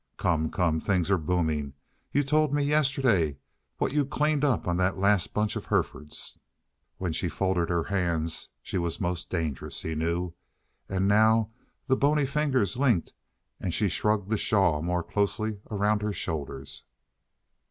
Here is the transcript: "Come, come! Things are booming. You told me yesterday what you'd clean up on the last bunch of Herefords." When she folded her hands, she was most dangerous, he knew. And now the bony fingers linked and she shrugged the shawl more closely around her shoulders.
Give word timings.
"Come, 0.17 0.49
come! 0.49 0.79
Things 0.79 1.11
are 1.11 1.17
booming. 1.19 1.73
You 2.11 2.23
told 2.23 2.55
me 2.55 2.63
yesterday 2.63 3.37
what 3.77 3.91
you'd 3.93 4.09
clean 4.09 4.43
up 4.43 4.67
on 4.67 4.77
the 4.77 4.91
last 4.93 5.31
bunch 5.31 5.55
of 5.55 5.67
Herefords." 5.67 6.39
When 6.97 7.13
she 7.13 7.29
folded 7.29 7.69
her 7.69 7.83
hands, 7.83 8.49
she 8.63 8.79
was 8.79 8.99
most 8.99 9.29
dangerous, 9.29 9.83
he 9.83 9.93
knew. 9.93 10.33
And 10.89 11.07
now 11.07 11.51
the 11.85 11.95
bony 11.95 12.25
fingers 12.25 12.75
linked 12.77 13.13
and 13.59 13.75
she 13.75 13.89
shrugged 13.89 14.31
the 14.31 14.39
shawl 14.39 14.81
more 14.81 15.03
closely 15.03 15.59
around 15.69 16.01
her 16.01 16.13
shoulders. 16.13 16.83